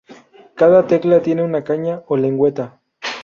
Cada 0.55 0.87
tecla 0.87 1.21
tiene 1.21 1.43
una 1.43 1.63
caña 1.63 2.01
o 2.07 2.17
lengüeta. 2.17 2.79